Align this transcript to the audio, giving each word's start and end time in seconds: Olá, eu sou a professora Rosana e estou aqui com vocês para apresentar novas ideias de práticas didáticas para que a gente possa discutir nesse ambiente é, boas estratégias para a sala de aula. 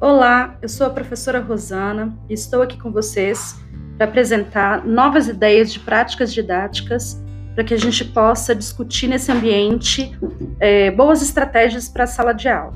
Olá, 0.00 0.58
eu 0.60 0.68
sou 0.68 0.88
a 0.88 0.90
professora 0.90 1.40
Rosana 1.40 2.12
e 2.28 2.34
estou 2.34 2.62
aqui 2.62 2.76
com 2.76 2.90
vocês 2.90 3.56
para 3.96 4.06
apresentar 4.06 4.84
novas 4.84 5.28
ideias 5.28 5.72
de 5.72 5.78
práticas 5.78 6.34
didáticas 6.34 7.22
para 7.54 7.62
que 7.62 7.72
a 7.72 7.78
gente 7.78 8.04
possa 8.06 8.54
discutir 8.56 9.06
nesse 9.06 9.30
ambiente 9.30 10.12
é, 10.58 10.90
boas 10.90 11.22
estratégias 11.22 11.88
para 11.88 12.04
a 12.04 12.06
sala 12.08 12.32
de 12.32 12.48
aula. 12.48 12.74